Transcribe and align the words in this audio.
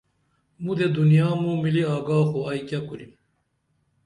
مُدے 0.63 0.87
دُنیا 0.97 1.27
موں 1.41 1.55
ملی 1.63 1.83
آگا 1.95 2.19
خو 2.29 2.39
ائی 2.49 2.61
کیہ 2.67 2.79
کُرِم 2.87 3.11